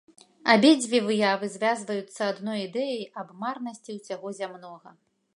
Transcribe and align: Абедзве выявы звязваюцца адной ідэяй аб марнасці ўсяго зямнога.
Абедзве 0.51 0.99
выявы 1.07 1.49
звязваюцца 1.55 2.21
адной 2.33 2.59
ідэяй 2.67 3.03
аб 3.23 3.29
марнасці 3.43 3.97
ўсяго 3.99 4.27
зямнога. 4.39 4.95